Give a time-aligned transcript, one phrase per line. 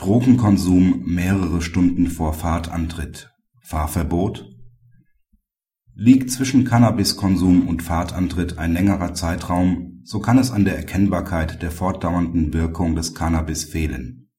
[0.00, 3.34] Drogenkonsum mehrere Stunden vor Fahrtantritt.
[3.60, 4.48] Fahrverbot?
[5.94, 11.70] Liegt zwischen Cannabiskonsum und Fahrtantritt ein längerer Zeitraum, so kann es an der Erkennbarkeit der
[11.70, 14.30] fortdauernden Wirkung des Cannabis fehlen.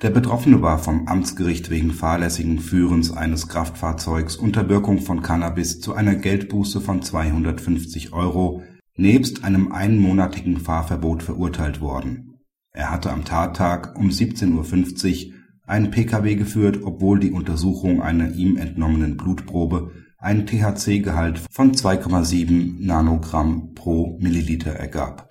[0.00, 5.92] Der Betroffene war vom Amtsgericht wegen fahrlässigen Führens eines Kraftfahrzeugs unter Wirkung von Cannabis zu
[5.92, 8.62] einer Geldbuße von 250 Euro
[8.96, 12.32] nebst einem einmonatigen Fahrverbot verurteilt worden
[12.76, 15.34] er hatte am Tattag um 17:50 Uhr
[15.66, 23.72] einen Pkw geführt, obwohl die Untersuchung einer ihm entnommenen Blutprobe einen THC-Gehalt von 2,7 Nanogramm
[23.74, 25.30] pro Milliliter ergab.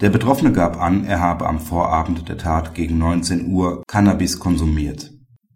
[0.00, 5.12] Der Betroffene gab an, er habe am Vorabend der Tat gegen 19 Uhr Cannabis konsumiert.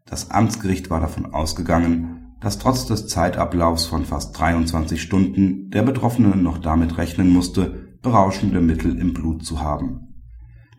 [0.07, 6.37] Das Amtsgericht war davon ausgegangen, dass trotz des Zeitablaufs von fast 23 Stunden der Betroffene
[6.37, 10.12] noch damit rechnen musste, berauschende Mittel im Blut zu haben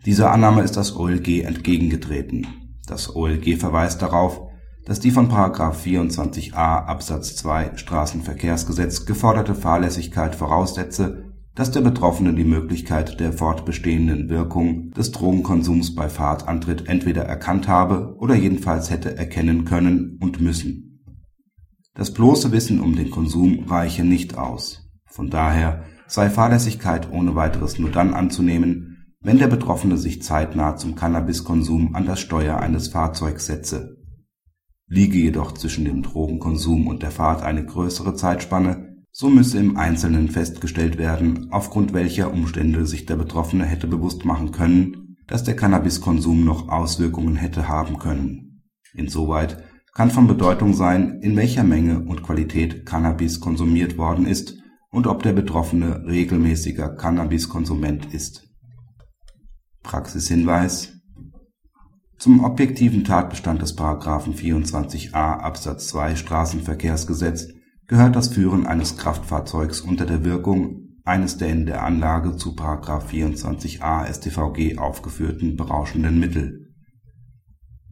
[0.06, 2.46] dieser Annahme ist das OLG entgegengetreten.
[2.86, 4.42] Das OLG verweist darauf,
[4.84, 13.18] dass die von§ 24a Absatz 2 Straßenverkehrsgesetz geforderte Fahrlässigkeit voraussetze, dass der Betroffene die Möglichkeit
[13.20, 20.18] der fortbestehenden Wirkung des Drogenkonsums bei Fahrtantritt entweder erkannt habe oder jedenfalls hätte erkennen können
[20.20, 21.00] und müssen.
[21.94, 24.90] Das bloße Wissen um den Konsum reiche nicht aus.
[25.06, 28.93] Von daher sei Fahrlässigkeit ohne weiteres nur dann anzunehmen
[29.24, 33.96] wenn der Betroffene sich zeitnah zum Cannabiskonsum an das Steuer eines Fahrzeugs setze.
[34.86, 40.28] Liege jedoch zwischen dem Drogenkonsum und der Fahrt eine größere Zeitspanne, so müsse im Einzelnen
[40.28, 46.44] festgestellt werden, aufgrund welcher Umstände sich der Betroffene hätte bewusst machen können, dass der Cannabiskonsum
[46.44, 48.62] noch Auswirkungen hätte haben können.
[48.92, 49.64] Insoweit
[49.94, 54.58] kann von Bedeutung sein, in welcher Menge und Qualität Cannabis konsumiert worden ist
[54.90, 58.53] und ob der Betroffene regelmäßiger Cannabiskonsument ist
[59.84, 60.94] Praxishinweis
[62.18, 67.48] Zum objektiven Tatbestand des§ 24a Absatz 2 Straßenverkehrsgesetz
[67.86, 72.52] gehört das Führen eines Kraftfahrzeugs unter der Wirkung eines der in der Anlage zu§
[73.06, 76.72] 24a StVG aufgeführten berauschenden Mittel.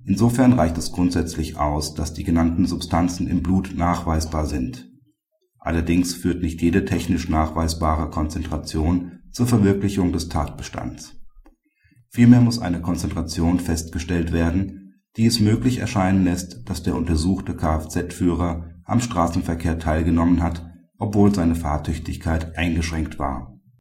[0.07, 4.89] Insofern reicht es grundsätzlich aus, dass die genannten Substanzen im Blut nachweisbar sind.
[5.59, 11.22] Allerdings führt nicht jede technisch nachweisbare Konzentration zur Verwirklichung des Tatbestands
[12.15, 18.71] Vielmehr muss eine Konzentration festgestellt werden, die es möglich erscheinen lässt, dass der untersuchte Kfz-Führer
[18.85, 20.63] am Straßenverkehr teilgenommen hat,
[20.99, 23.53] obwohl seine Fahrtüchtigkeit eingeschränkt war